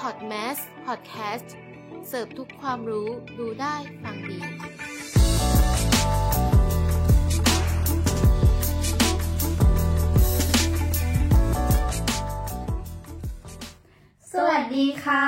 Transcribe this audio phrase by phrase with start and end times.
[0.00, 0.56] พอดแมส
[0.86, 1.54] พอดแคสต์
[2.08, 3.08] เสิร์ฟทุกความรู้
[3.38, 4.38] ดูได้ฟังดี
[14.32, 15.24] สวัสดีค่ะ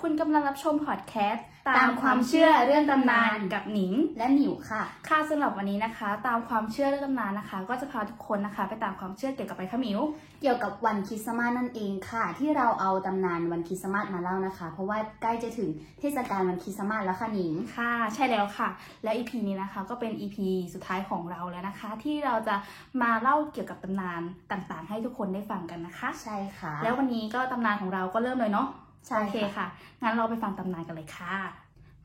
[0.00, 9.98] คุณกำลังรับชมพอดแคสต์ตามความเชื่อเรื่องตำนานกับหนิงและหนิวค่ะ ค่ะสำหรับวันนี้นะคะ ตามความเชื่อเรื่องตำนานนะคะ ก็จะพาทุกคนนะคะ ไปตามความเชื่อเกี่ยวกับไปขมิว
[10.42, 18.68] เกี่ยวกับวันคริสต์มาสนั่นเองค่ะ ที่เราเอาตำนานวันคริสต์มาสมาเล่านะคะ เพราะว่าใกล้จะถึงเทศกาลวันคริสต์มาสแล้วค่ะหนิงค่ะ ใช่แล้วค่ะ
[19.04, 20.36] และ EP นี้นะคะก็เป็น EP
[20.74, 22.56] สุดท้ายของเราแล้วนะคะ ที่เราจะ
[23.02, 24.20] มาเล่าเกี่ยวกับตำนาน
[24.52, 28.68] ต่างๆ ให้ทุกคนได้ฟังกันนะคะ ใช่ค่ะ แล้ววันนี้ก็ตำนานของเราก็เริ่มเลยเนาะ
[29.06, 29.66] ใช่โอเคค่ะ
[30.02, 31.36] งั้นเราไปฟังตำนานกันเลยค่ะ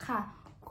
[0.07, 0.19] ค่ะ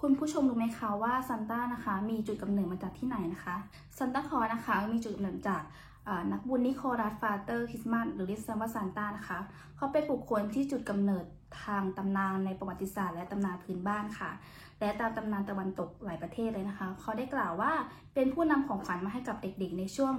[0.01, 3.57] คุณผู้ชมรู้ไหมคะว่าซันต้านะคะมีจุดกำเนิดมาจากที่ไหนนะคะ
[3.99, 5.63] ซานตาคลอสนะคะมีจุดกำเนิดจาก
[6.05, 9.39] เอ่อนักบุญนิโคลัส Father Christmas หรือเรียกสั้นว่าซานต้านะคะ
[9.77, 11.25] เขาเป็นบุคคลที่จุดกำเนิด
[11.65, 14.31] ทางตำนานในประวัติศาสตร์และตำนานพื้นบ้านค่ะ
[14.81, 17.73] และตามตำนานตะวันตกหลายประเทศเลยนะคะ เขาได้กล่าวว่า
[18.15, 20.13] เป็นผู้นำของขวัญมาให้กับเด็กๆ ในช่วง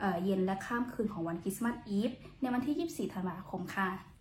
[0.00, 4.15] เอ่อเย็นและข้ามคืนของวันคริสต์มาสอีฟในวันที่ 24 ธันวาคมค่ะ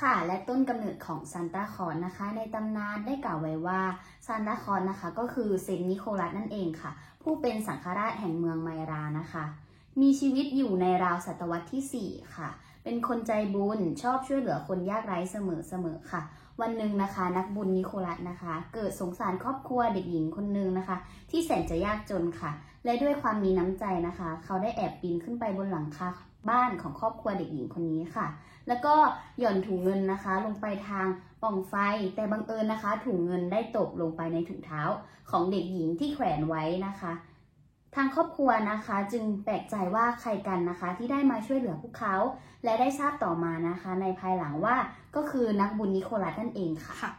[0.00, 3.80] ค่ะ และต้นกำเนิดของซานตาคลอสนะคะ ในตำนานได้กล่าวไว้ว่า
[4.26, 6.90] ซานตาคลอสนะคะ ก็คือเซนต์นิโคลัสนั่นเองค่ะ
[7.22, 9.44] ผู้เป็นสังฆราชแห่งเมืองไมรานะคะ
[10.00, 12.48] มีชีวิตอยู่ในราวศตวรรษที่ 4 ค่ะ
[12.84, 15.36] เป็นคนใจบุญชอบช่วยเหลือคนยากไร้เส
[15.84, 16.22] มอๆค่ะ
[16.60, 20.96] วันหนึ่งนะคะ นักบุญนิโคลัสนะคะ เกิดสงสารครอบครัวเด็กหญิงคนหนึ่งนะคะ
[21.30, 22.50] ที่แสนจะยากจนค่ะ
[22.84, 26.08] และด้วยความมีน้ำใจนะคะ เขาได้แอบปีนขึ้นไปบนหลังคา
[26.50, 28.26] บ้านของครอบครัวเด็กหญิงคนนี้ค่ะ
[28.68, 28.94] แล้วก็
[29.38, 31.06] หย่อนถุงเงินนะคะ ลงไปทาง
[31.42, 31.74] ป่องไฟ
[32.14, 34.82] แต่บังเอิญนะคะ ถุงเงินได้ตกลงไปในถุงเท้า
[35.30, 37.12] ของเด็กหญิงที่แขวนไว้นะคะ
[37.94, 42.16] ทางครอบครัวนะคะ จึงแปลกใจว่าใครกันนะคะ ที่ได้มาช่วยเหลือพวกเขา
[42.64, 44.76] และได้ทราบต่อมานะคะ ในภายหลังว่า
[45.16, 47.12] ก็คือนักบุญนิโคลัสนั่นเองค่ะค่ะ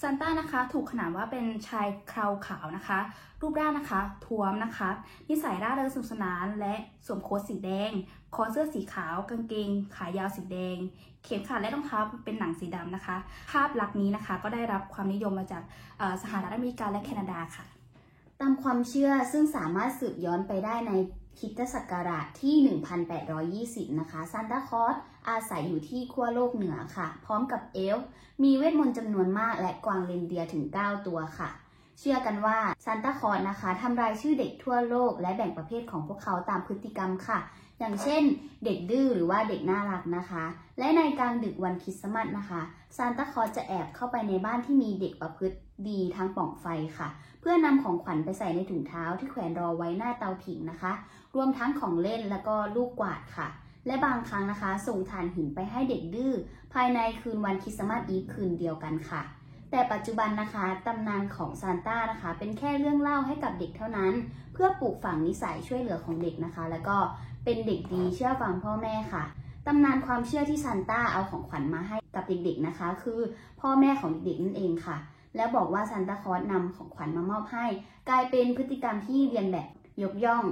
[0.00, 2.98] ซานต้านะคะถูกขนานว่าเป็นชายคราวขาวนะคะ
[3.40, 4.88] รูปร่างนะคะท้วมนะคะ
[5.28, 6.74] นิสัยร่าเริงสนุกสนานและ
[7.06, 7.90] สวมโค้ทสีแดง
[8.34, 10.76] คอเสื้อสีขาว กางเกง ขายาวสีแดง
[11.24, 13.16] เข็มขัดและรองเท้าเป็นหนังสีดำนะคะ
[13.50, 15.62] ภาพลักษณ์นี้นะคะก็ได้รับความนิยมมาจาก
[16.22, 17.64] สหรัฐอเมริกาและแคนาดาค่ะ
[18.40, 20.92] ตามความเชื่อซึ่งสามารถสืบย้อนไปได้ใน
[21.38, 22.54] คิตศักราชที่
[23.88, 24.94] 1820 นะคะซานตาคอส
[25.28, 28.08] อาศัยอยู่ที่ขั้วโลกเหนือค่ะ พร้อมกับเอลฟ์
[28.42, 31.50] มีเวทมนต์จำนวนมากและกวางเรนเดียถึง 9 ตัวค่ะ
[31.98, 37.38] เชื่อกันว่าซานตาคลอสนะคะทำรายชื่อเด็กทั่วโลก และแบ่งประเภทของพวกเขาตามพฤติกรรมค่ะ
[37.78, 38.22] อย่างเช่น
[38.64, 40.44] เด็กดื้อหรือว่าเด็กน่ารักนะคะ
[40.78, 42.60] และในกลางดึกวันคริสต์มาสนะคะ
[42.96, 45.56] ซานตาคลอสจะแอบเข้าไปในบ้านที่มีเด็กประพฤติ
[45.88, 46.66] ดีทางป่องไฟ
[46.98, 47.08] ค่ะ
[47.40, 50.92] เพื่อนำของขวัญไปใส่ในถุงเท้าที่แขวนรอไว้หน้าเตาผิงนะคะ
[51.34, 53.48] รวมทั้งของเล่นแล้วก็ลูกกวาดค่ะ
[53.86, 56.32] และบางครั้งนะคะ ส่งถ่านหินไปให้เด็กดื้อ
[56.72, 59.22] ภายในคืนวันคริสต์มาสอีฟคืนเดียวกันค่ะ
[59.74, 64.12] แต่ปัจจุบันนะคะตำนานของซานต้านะคะ เป็นแค่เรื่องเล่าให้กับเด็กเท่านั้น
[64.52, 66.96] เพื่อปลูกฝังนิสัยช่วยเหลือของเด็กนะคะ แล้วก็
[67.44, 69.24] เป็นเด็กดีเชื่อฟังพ่อแม่ค่ะ
[69.66, 73.20] ตำนานความเชื่อที่ซานต้าเอาของขวัญมาให้กับเด็กๆนะคะ คือ
[73.60, 74.96] พ่อแม่ของเด็กๆนั่นเองค่ะ
[75.36, 77.66] แล้วบอกว่าซานตาคลอสนำของขวัญมามอบให้
[78.08, 79.68] กลายเป็นพฤติกรรมที่เรียนแบบ
[80.02, 80.44] ยกย่อง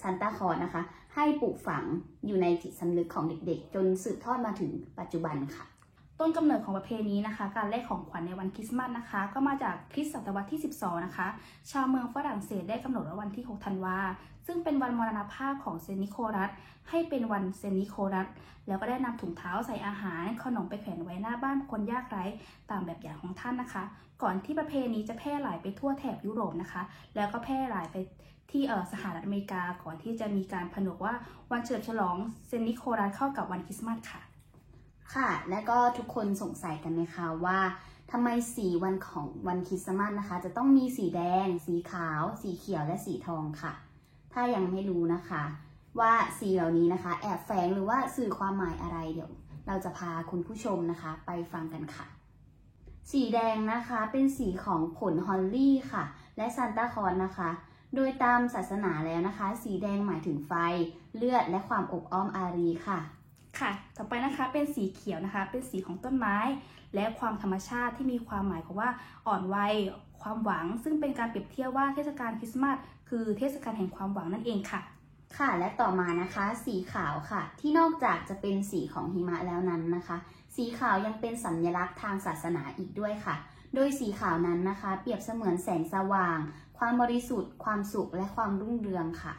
[0.00, 0.82] ซานตาคลอสนะคะ
[1.14, 1.84] ให้ปลูกฝัง
[2.26, 5.77] อยู่ในจิตสำนึกของเด็กๆ จนสืบทอดมาถึงปัจจุบันค่ะ
[6.20, 11.26] ต้นกำเนิดของประเพณีนะคะ การแลกของขวัญในวันคริสต์มาสนะคะ ก็มาจากคริสตศตวรรษที่ 12 นะคะ
[11.70, 13.98] ชาวเมืองฝรั่งเศสได้กำหนดว่าวันที่ 6 ธันวา
[14.46, 16.50] ซึ่งเป็นวันมรณภาพของเซนิโคลัส
[16.90, 18.28] ให้เป็นวันเซนิโคลัส
[18.68, 22.24] แล้วก็ได้นำถุงเท้าใส่อาหาร ขนมไปแขวนไว้หน้าบ้านคนยากไร้
[22.70, 23.84] ตามแบบอย่างของท่านนะคะ
[24.22, 26.82] ก่อนที่ประเพณีจะแพร่หลายไปทั่วแถบยุโรปนะคะ
[27.16, 27.96] แล้วก็แพร่หลายไป
[28.50, 31.14] ที่เออสหรัฐอเมริกา ก่อนที่จะมีการผนวกว่า
[31.52, 34.27] วันเฉลิมฉลองเซนิโคลัสเข้ากับวันคริสต์มาสค่ะ
[35.14, 37.58] ค่ะ และก็ทุกคนสงสัยกันไหมคะว่า
[38.12, 43.72] ทำไมสีวันของวันคริสต์มาสนะคะ จะต้องมีสีแดง สีขาว สีเขียวและสีทองค่ะ
[44.32, 45.44] ถ้ายังไม่รู้นะคะ
[46.00, 49.30] ว่าสีเหล่านี้นะคะ แอบแฝงหรือว่าสื่อความหมายอะไรเดี๋ยว
[49.66, 52.06] เราจะพาคุณผู้ชมนะคะ ไปฟังกันค่ะ
[53.12, 56.04] สีแดงนะคะเป็นสีของผลฮอลลี่ค่ะ
[56.36, 57.50] และซานตาคลอสนะคะ
[57.94, 60.52] โดยตามศาสนาแล้วนะคะ สีแดงหมายถึงไฟ
[61.16, 62.98] เลือดและความอบอ้อมอารีค่ะ
[63.60, 66.36] ค่ะ ต่อไปนะคะเป็นสีเขียวนะคะ เป็นสีของต้นไม้
[66.94, 68.90] และความธรรมชาติที่มีความหมายของว่า
[69.26, 69.74] อ่อนวัย
[70.22, 72.76] ความหวัง ซึ่งเป็นการเปรียบเทียบว่าเทศกาลคริสต์มาส
[73.08, 74.80] คือเทศกาลแห่งความหวังนั่นเองค่ะ
[75.38, 80.16] ค่ะและต่อมานะคะ สีขาวค่ะ ที่นอกจากจะเป็นสีของหิมะแล้วนั้นนะคะ
[80.56, 83.36] สีขาวยังเป็นสัญลักษณ์ทางศาสนาอีกด้วยค่ะ
[83.74, 86.38] โดยสีขาวนั้นนะคะ เปรียบเสมือนแสงสว่าง
[86.78, 89.34] ความบริสุทธิ์ ความสุขและความรุ่งเรืองค่ะ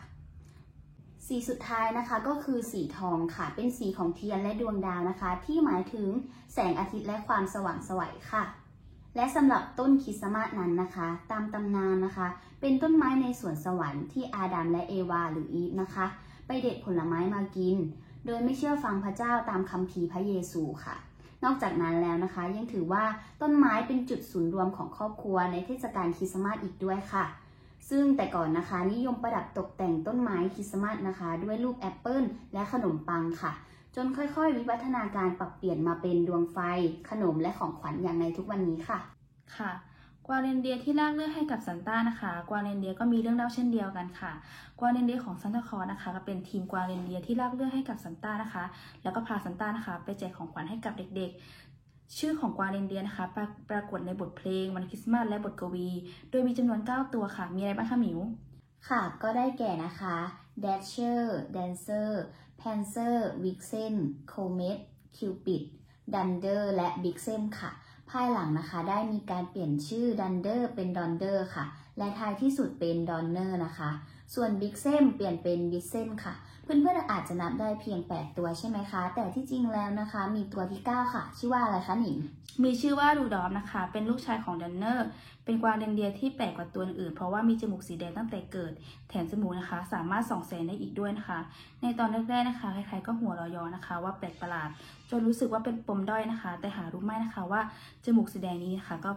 [1.30, 6.08] สีสุดท้ายนะคะก็คือสีทองค่ะ เป็นสีของเทียนและดวงดาวนะคะ ที่หมายถึง
[6.54, 8.44] แสงอาทิตย์และความสว่างไสวัยค่ะ
[9.16, 12.28] และสำหรับต้นคริสต์มาสนั้นนะคะ ตามตำนานนะคะ
[12.62, 16.06] เป็นต้นไม้ในสวนสวรรค์ที่อาดัมและเอวาหรืออีฟนะคะ
[16.48, 17.78] ไปเด็ดผลไม้มากิน
[18.26, 20.96] โดยไม่เชื่อฟังพระเจ้าตามคัมภีพระเยซูค่ะ
[21.44, 23.04] นอกจากนั้นแล้วนะคะ ยังถือว่า
[23.42, 27.26] ต้นไม้เป็นจุดศูนย์รวมของครอบครัวในเทศกาลคริสต์มาสอีกด้วยค่ะ
[27.90, 32.24] ซึ่งแต่ก่อนนะคะนิยมประดับตกแต่งต้นไม้คริสต์มาสนะคะ ด้วยรูปแอปเปิล
[32.54, 33.54] และขนมปังค่ะ
[33.96, 36.58] จนค่อยๆ วิวัฒนาการปรับเปลี่ยนมาเป็นดวงไฟ
[37.10, 39.00] ขนมและของขวัญอย่างในทุกวันนี้ค่ะ
[39.58, 39.72] ค่ะ
[40.28, 44.31] กวาเรนเดียร์ที่ลากเลื่อนให้กับซานต้านะคะกวางเรนเดียร์ก็มีเรื่องเล่าเช่นเดียวกันค่ะ
[44.80, 48.64] กวางเรนเดียร์ของซานตาคลอสนะคะ ก็เป็นทีมกวางเรนเดียร์ที่ลากเลื่อนให้กับซานต้านะคะ
[49.04, 51.69] แล้วก็พาซันต้านะคะ ไปแจกของขวัญให้กับเด็กๆ
[52.18, 55.90] ชื่อของกวางเรนเดียนะคะปราปรากฏในบทเพลงวันคริสต์มาสและบทกวี
[56.30, 58.20] โดยมีจำนวน 9 ตัวค่ะ มีอะไรบ้างคะหมิว
[58.88, 60.16] ค่ะ ก็ได้แก่นะคะ
[60.64, 61.24] Dasher
[61.56, 62.10] Dancer
[62.62, 63.96] Panzer Vixen
[64.32, 64.80] Comet
[65.18, 65.62] Cupid
[66.14, 67.72] Dunder และ Vixen ค่ะ
[68.10, 71.66] ภายหลังนะคะได้มีการเปลี่ยนชื่อ Dunder เป็น Donder ค่ะ
[72.00, 73.90] และท้ายที่สุดเป็น Donner นะคะ
[74.36, 82.18] ส่วน Vixen เปลี่ยนเป็น Vixen ค่ะ เพื่อนๆอาจจะนับได้เพียง 8 ตัวใช่ไหมคะ แต่ที่จริงแล้วนะคะ มีตัวที่ 9 ค่ะ ชื่อว่าอะไรคะหนิง
[82.63, 85.07] มีชื่อว่ารูดอฟนะคะ เป็นลูกชายของดันเนอร์
[85.46, 88.74] เป็นกวางเรนเดียที่แปลกกว่าตัวอื่น เพราะว่ามีจมูกสีแดงตั้งแต่เกิด
[89.10, 91.40] แถมจมูกนะคะ สามารถส่องแสงได้อีกด้วยนะคะ
[91.81, 94.69] ในตอนแรกๆนะคะใครๆก็หัวเราะยอนะคะ ว่าแปลกประหลาด
[95.10, 97.62] จนรู้สึกว่าเป็นปมด้อยนะคะ แต่หารู้ไหมนะคะว่า
[98.06, 99.12] จมูกสีแดงนี้นะคะก็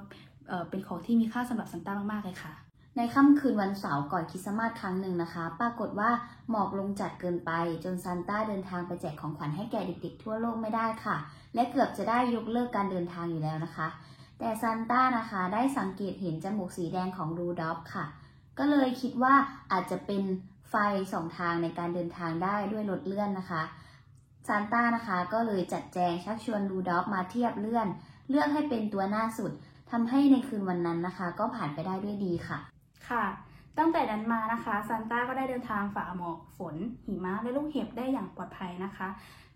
[0.48, 6.10] เอ่อเป็นของที่มีค่าสำหรับซานต้ามาก ๆ เลยค่ะ ในค่ำคืนวันเสาร์ก่อนคริสต์มาสครั้งหนึ่งนะคะ ปรากฏว่า
[6.50, 7.50] หมอกลงจัดเกินไป
[7.84, 11.16] จนซานต้าเดินทางไปแจกของขวัญให้แก่เด็กๆทั่วโลกไม่ได้ค่ะ
[11.54, 13.88] และเกือบจะได้ยกเลิกการเดินทางอยู่แล้วนะคะ
[14.38, 18.04] แต่ซานต้านะคะได้สังเกตเห็นจมูกสีแดงของรูดอล์ฟค่ะ
[18.58, 19.34] ก็เลยคิดว่า
[19.72, 20.22] อาจจะเป็น
[20.70, 20.74] ไฟ
[21.12, 23.62] ส่องทางในการเดินทางได้ด้วยรถเลื่อนนะคะ
[24.48, 27.88] ซานต้านะคะก็เลยจัดแจงชักชวนรูดอล์ฟมาเทียมเลื่อน
[28.28, 29.52] เลือกให้เป็นตัวหน้าสุด
[29.90, 32.71] ทำให้ในคืนวันนั้นนะคะ ก็ผ่านไปได้ด้วยดีค่ะ
[33.08, 33.24] ค่ะ
[33.78, 36.76] ตั้งแต่นั้นมานะคะซานต้าก็ได้เดินทางฝ่าหมอกฝน
[37.06, 39.08] หิมะและลูกเห็บได้อย่างปลอดภัยนะคะ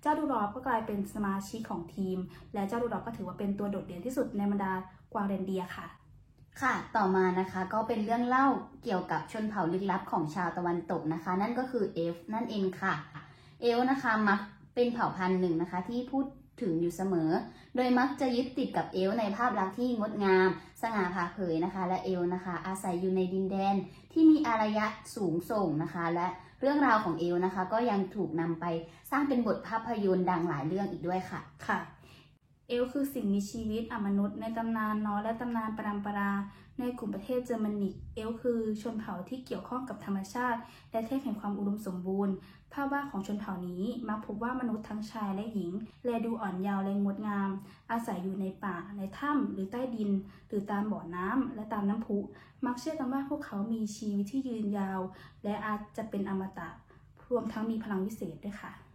[0.03, 2.19] เจ้าดูดอฟก็กลายเป็นสมาชิกของทีม
[2.55, 4.73] และเจ้าดูดอฟก็ถือว่าเป็นตัวโดดเด่นที่สุดในบรรดา
[5.13, 5.87] กวางเรนเดียค่ะ
[6.63, 8.47] ค่ะ ต่อมานะคะก็เป็นเรื่องเล่า
[8.83, 12.95] เกี่ยวกับชนเผ่าลึกลับของชาวตะวันตกนะคะ นั่นก็คือเอฟนั่นเองค่ะ
[13.63, 14.41] เอลฟ์นะคะมัก
[14.75, 16.25] เป็นเผ่าพันธุ์หนึ่งนะคะที่พูด
[16.61, 17.31] ถึงอยู่เสมอ
[17.77, 20.49] โดยมักจะยึดติดกับเอลในภาพลักษณ์ที่งดงาม
[20.83, 23.75] สง่าผ่าเผยนะคะ และเอลนะคะ อาศัยอยู่ในดินแดน
[24.13, 24.87] ที่มีอารยะ
[25.17, 26.29] สูงส่งนะคะ และ
[26.61, 28.65] เรื่องราวของเอลนะคะ ก็ยังถูกนำไป
[29.11, 31.79] สร้างเป็นบทภาพยนตร์ดังหลายเรื่องอีกด้วยค่ะค่ะ
[32.69, 36.33] เอลคือสิ่งมีชีวิตอมนุษย์ในตำนานเนอและตำนานปรำปรา
[36.81, 40.61] ในกลุ่มประเทศเยอรมนิก เอลคือชนเผ่าที่เกี่ยวข้องกับธรรมชาติ
[40.91, 42.35] และเทพแห่งความอุดมสมบูรณ์
[42.73, 45.71] ภาพวาดของชนเผ่านี้มักพบว่ามนุษย์ทั้งชายและหญิง
[46.05, 47.51] แลดูอ่อนเยาว์และงดงาม
[47.91, 50.11] อาศัยอยู่ในป่า ในถ้ำหรือใต้ดิน
[50.49, 52.19] หรือตามบ่อน้ำและตามน้ำพุ
[52.65, 55.01] มักเชื่อกันว่าพวกเขามีชีวิตที่ยืนยาว
[55.45, 56.69] และอาจจะเป็นอมตะ
[57.31, 58.86] รวมทั้งมีพลังวิเศษด้วยค่ะ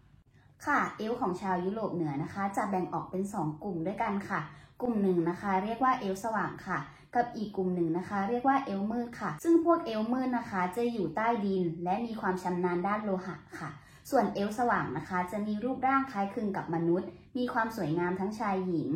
[0.67, 4.39] ค่ะเอลของชาวยุโรปเหนือนะคะ จะแบ่งออกเป็น 2 กลุ่มด้วยกันค่ะ
[4.81, 6.77] กลุ่มหนึ่งนะคะ เรียกว่าเอลสว่างค่ะ
[7.15, 13.69] กับอีกกลุ่มหนึ่งนะคะ เรียกว่าเอลมืดค่ะ ซึ่งพวกเอลมืดนะคะ จะอยู่ใต้ดิน และมีความชำนาญด้านโลหะค่ะ
[14.09, 18.89] ส่วนเอลสว่างนะคะ จะมีรูปร่างคล้ายคลึงกับมนุษย์ มีความสวยงามทั้งชายหญิง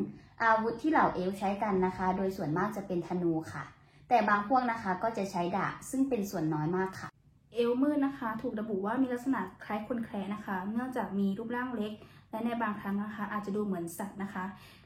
[0.43, 3.63] อาวุธที่เหล่าเอลใช้กันนะคะ โดยส่วนมากจะเป็นธนูค่ะ
[4.09, 7.09] แต่บางพวกนะคะก็จะใช้ดาบซึ่งเป็นส่วนน้อยมากค่ะ
[7.55, 11.93] เอลมืดนะคะ ถูกระบุว่ามีลักษณะคล้ายคนแคระนะคะ เนื่องจากมีรูปร่างเล็ก
[12.31, 14.45] และในบางครั้งนะคะ อาจจะดูเหมือนสัตว์นะคะ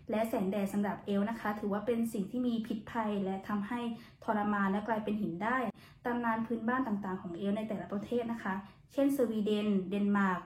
[0.10, 3.80] และแสงแดดสำหรับเอลฟ์นะคะ ถือว่าเป็นสิ่งที่มีพิษภัย และทำให้
[4.24, 5.58] ทรมานและกลายเป็นหินได้
[6.06, 8.54] ตำนานพื้นบ้านต่างๆของเอลฟ์ในแต่ละประเทศนะคะ
[8.94, 10.42] เช่นสวีเดน เดนมาร์ก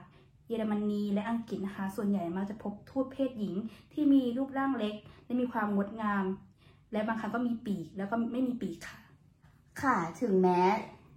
[0.48, 3.54] เยอรมนีและอังกฤษนะคะ ส่วนใหญ่มักจะพบภูตเพศหญิง
[3.92, 6.24] ที่มีรูปร่างเล็ก และมีความงดงาม
[6.92, 8.98] และบางครั้งก็มีปีกแล้วก็ไม่มีปีกค่ะ
[9.82, 10.60] ค่ะ ถึงแม้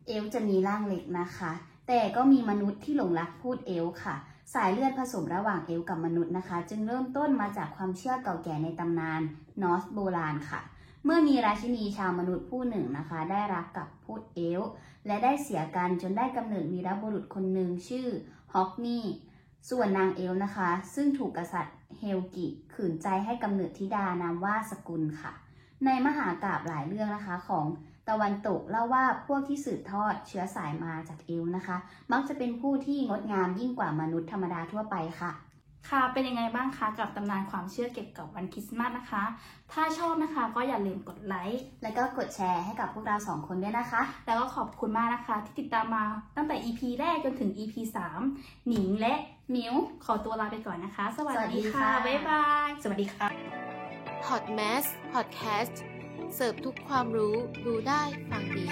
[0.08, 1.52] เอลฟ์จะมีร่างเล็กนะคะ
[1.88, 4.16] แต่ก็มีมนุษย์ที่หลงรักภูตเอลฟ์ค่ะ
[4.54, 9.22] สายเลือดผสมระหว่างเอลฟ์กับมนุษย์นะคะ จึงเริ่มต้นมาจากความเชื่อเก่าแก่ในตำนาน
[9.62, 10.62] นอร์สโบราณค่ะ
[11.06, 14.62] เมื่อมีราชินีชาวมนุษย์ผู้หนึ่งนะคะ ได้รักกับภูตเอลฟ์
[15.08, 18.08] และได้เสียกันจนได้กำเนิดวีรบุรุษคนหนึ่งชื่อ
[18.54, 19.06] ฮอกนี่
[19.70, 25.32] ส่วนนางเอลฟ์นะคะ ซึ่งถูกกษัตริย์เฮลกิขืนใจให้กำเนิดธิดานามว่าสกุลด์ค่ะ
[25.86, 27.66] ในมหากาพย์หลายเรื่องนะคะของ
[28.10, 31.78] ตะวันตกเล่าว่าพวกที่สืบทอดเชื้อสายมาจากเอลฟ์นะคะ
[32.12, 35.34] มักจะเป็นผู้ที่งดงามยิ่งกว่ามนุษย์ธรรมดาทั่วไปค่ะ
[35.90, 39.24] ค่ะเป็นยังไงบ้างคะกับตำนานความเชื่อเกี่ยวกับวันคริสต์มาสนะคะ
[39.72, 46.04] ถ้าชอบนะคะก็อย่าลืมกดไลค์แล้วก็กดแชร์ให้กับพวกเราสองคนด้วยนะคะ แล้วก็ขอบคุณมากนะคะ ที่ติดตามมา
[46.36, 47.76] ตั้งแต่ EP แรกจนถึง EP
[48.24, 49.14] 3 หนิงและ
[49.56, 49.74] มิว
[50.06, 53.28] ขอตัวลาไปก่อนนะคะ สวัสสวัสดีดีค่ะค่ะบ๊ายบายสวัสดีค่ะ
[54.26, 54.44] พอด
[56.36, 58.66] เสิร์ฟทุกความรู้ดูได้ ฟังดี